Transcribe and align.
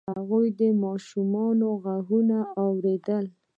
هغوی 0.13 0.47
د 0.59 0.61
ماشومانو 0.83 1.67
غږ 1.83 2.07
واورید. 2.15 3.07